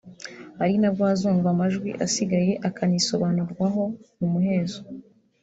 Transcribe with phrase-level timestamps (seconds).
[0.63, 3.83] ari nabwo hazumvwa amajwi asigaye akanisobanurwaho
[4.17, 4.81] mu muhezo